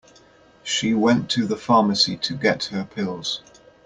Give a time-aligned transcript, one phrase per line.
[0.63, 3.43] She went to the pharmacy to get her pills.